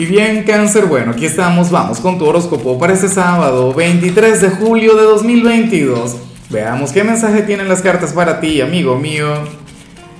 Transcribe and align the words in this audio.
Y 0.00 0.06
bien, 0.06 0.44
cáncer, 0.44 0.86
bueno, 0.86 1.12
aquí 1.12 1.26
estamos, 1.26 1.70
vamos 1.70 2.00
con 2.00 2.16
tu 2.16 2.24
horóscopo 2.24 2.78
para 2.78 2.94
este 2.94 3.06
sábado, 3.06 3.74
23 3.74 4.40
de 4.40 4.48
julio 4.48 4.96
de 4.96 5.02
2022. 5.02 6.16
Veamos 6.48 6.90
qué 6.92 7.04
mensaje 7.04 7.42
tienen 7.42 7.68
las 7.68 7.82
cartas 7.82 8.14
para 8.14 8.40
ti, 8.40 8.62
amigo 8.62 8.96
mío. 8.96 9.26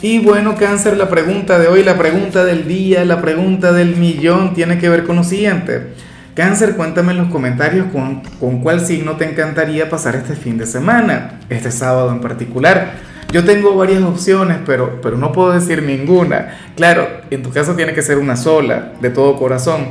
Y 0.00 0.20
bueno, 0.20 0.54
cáncer, 0.54 0.96
la 0.96 1.08
pregunta 1.08 1.58
de 1.58 1.66
hoy, 1.66 1.82
la 1.82 1.98
pregunta 1.98 2.44
del 2.44 2.68
día, 2.68 3.04
la 3.04 3.20
pregunta 3.20 3.72
del 3.72 3.96
millón 3.96 4.54
tiene 4.54 4.78
que 4.78 4.88
ver 4.88 5.02
con 5.02 5.16
lo 5.16 5.24
siguiente. 5.24 5.88
Cáncer, 6.34 6.76
cuéntame 6.76 7.10
en 7.10 7.18
los 7.18 7.32
comentarios 7.32 7.88
con, 7.90 8.22
con 8.38 8.60
cuál 8.60 8.80
signo 8.80 9.16
te 9.16 9.28
encantaría 9.28 9.90
pasar 9.90 10.14
este 10.14 10.36
fin 10.36 10.56
de 10.56 10.66
semana, 10.66 11.40
este 11.48 11.72
sábado 11.72 12.12
en 12.12 12.20
particular. 12.20 12.92
Yo 13.32 13.44
tengo 13.44 13.76
varias 13.76 14.02
opciones, 14.02 14.58
pero, 14.64 15.00
pero 15.02 15.16
no 15.16 15.32
puedo 15.32 15.52
decir 15.52 15.82
ninguna. 15.82 16.56
Claro, 16.76 17.08
en 17.30 17.42
tu 17.42 17.50
caso 17.50 17.74
tiene 17.74 17.92
que 17.92 18.02
ser 18.02 18.18
una 18.18 18.36
sola, 18.36 18.92
de 19.00 19.10
todo 19.10 19.36
corazón. 19.36 19.86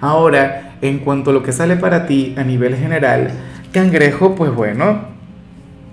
Ahora, 0.00 0.74
en 0.80 0.98
cuanto 0.98 1.30
a 1.30 1.32
lo 1.32 1.42
que 1.42 1.52
sale 1.52 1.76
para 1.76 2.06
ti 2.06 2.34
a 2.36 2.44
nivel 2.44 2.76
general, 2.76 3.30
cangrejo, 3.72 4.34
pues 4.34 4.54
bueno, 4.54 5.14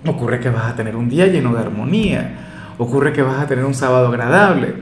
ocurre 0.06 0.40
que 0.40 0.50
vas 0.50 0.66
a 0.66 0.76
tener 0.76 0.96
un 0.96 1.08
día 1.08 1.26
lleno 1.26 1.54
de 1.54 1.60
armonía, 1.60 2.30
ocurre 2.78 3.12
que 3.12 3.22
vas 3.22 3.40
a 3.40 3.46
tener 3.46 3.64
un 3.64 3.74
sábado 3.74 4.08
agradable, 4.08 4.74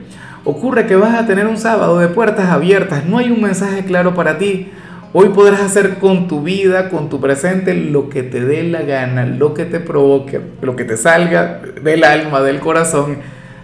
ocurre 0.43 0.87
que 0.87 0.95
vas 0.95 1.15
a 1.15 1.25
tener 1.25 1.47
un 1.47 1.57
sábado 1.57 1.99
de 1.99 2.07
puertas 2.07 2.49
abiertas, 2.49 3.05
no 3.05 3.17
hay 3.17 3.31
un 3.31 3.41
mensaje 3.41 3.85
claro 3.85 4.13
para 4.13 4.37
ti, 4.37 4.71
Hoy 5.13 5.27
podrás 5.29 5.59
hacer 5.59 5.95
con 5.95 6.29
tu 6.29 6.41
vida, 6.41 6.87
con 6.87 7.09
tu 7.09 7.19
presente, 7.19 7.73
lo 7.73 8.07
que 8.07 8.23
te 8.23 8.45
dé 8.45 8.63
la 8.63 8.83
gana, 8.83 9.25
lo 9.25 9.53
que 9.53 9.65
te 9.65 9.81
provoque, 9.81 10.39
lo 10.61 10.77
que 10.77 10.85
te 10.85 10.95
salga 10.95 11.61
del 11.83 12.05
alma, 12.05 12.39
del 12.39 12.61
corazón. 12.61 13.17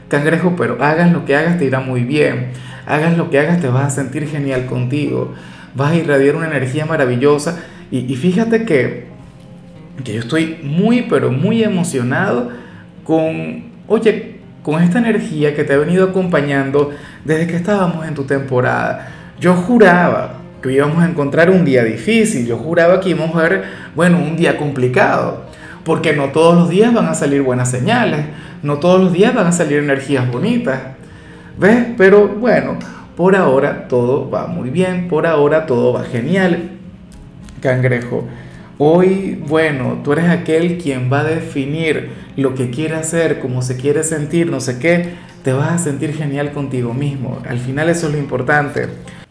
Cangrejo, 0.10 0.56
pero 0.58 0.84
hagas 0.84 1.14
lo 1.14 1.24
que 1.24 1.38
hagas, 1.38 1.58
te 1.58 1.64
irá 1.64 1.80
muy 1.80 2.04
bien. 2.04 2.48
Hagas 2.86 3.18
lo 3.18 3.30
que 3.30 3.40
hagas, 3.40 3.62
te 3.62 3.70
vas 3.70 3.86
a 3.86 3.90
sentir 3.90 4.28
genial 4.28 4.66
contigo. 4.66 5.36
Vas 5.74 5.94
a 5.94 5.96
irradiar 5.96 6.36
una 6.36 6.48
energía 6.48 6.86
maravillosa. 6.86 7.60
Y, 7.92 8.14
fíjate 8.18 8.66
que, 8.66 9.06
que 10.04 10.14
yo 10.16 10.20
estoy 10.20 10.60
muy, 10.64 11.04
pero 11.04 11.32
muy 11.32 11.64
emocionado 11.64 12.50
con, 13.06 13.72
oye, 13.88 14.42
con 14.64 14.84
esta 14.84 15.00
energía 15.00 15.56
que 15.56 15.64
te 15.64 15.76
ha 15.76 15.78
venido 15.78 16.10
acompañando 16.10 16.92
desde 17.24 17.48
que 17.48 17.56
estábamos 17.56 18.06
en 18.06 18.16
tu 18.16 18.26
temporada. 18.26 19.14
Yo 19.40 19.54
juraba, 19.54 20.37
que 20.62 20.74
íbamos 20.74 21.04
a 21.04 21.10
encontrar 21.10 21.50
un 21.50 21.66
día 21.66 21.84
difícil. 21.84 22.46
Yo 22.46 22.58
juraba 22.58 23.00
que 23.00 23.10
íbamos 23.10 23.36
a 23.36 23.44
ver, 23.44 23.64
bueno, 23.96 24.18
un 24.18 24.36
día 24.36 24.58
complicado, 24.58 25.46
porque 25.84 26.14
no 26.14 26.26
todos 26.30 26.56
los 26.56 26.70
días 26.70 26.94
van 26.94 27.08
a 27.08 27.14
salir 27.14 27.42
buenas 27.42 27.72
señales, 27.72 28.26
no 28.64 28.78
todos 28.78 29.02
los 29.02 29.14
días 29.14 29.34
van 29.34 29.48
a 29.48 29.52
salir 29.52 29.80
energías 29.80 30.30
bonitas. 30.32 30.80
¿Ves? 31.58 31.88
Pero 31.98 32.28
bueno, 32.28 32.78
por 33.16 33.36
ahora 33.36 33.88
todo 33.88 34.30
va 34.30 34.48
muy 34.48 34.70
bien, 34.70 35.08
por 35.08 35.26
ahora 35.26 35.66
todo 35.66 35.94
va 35.94 36.04
genial. 36.04 36.70
Cangrejo, 37.62 38.28
hoy, 38.78 39.42
bueno, 39.48 40.02
tú 40.04 40.14
eres 40.14 40.30
aquel 40.30 40.78
quien 40.78 41.12
va 41.12 41.22
a 41.22 41.24
definir 41.24 42.12
lo 42.36 42.54
que 42.54 42.70
quiere 42.70 42.96
hacer, 42.96 43.40
cómo 43.40 43.64
se 43.64 43.76
quiere 43.76 44.04
sentir, 44.04 44.52
no 44.52 44.60
sé 44.60 44.78
qué, 44.78 45.14
te 45.44 45.52
vas 45.52 45.72
a 45.72 45.78
sentir 45.80 46.14
genial 46.14 46.52
contigo 46.52 46.94
mismo. 46.94 47.42
Al 47.50 47.58
final 47.58 47.90
eso 47.90 48.08
es 48.08 48.14
lo 48.14 48.20
importante. 48.20 48.88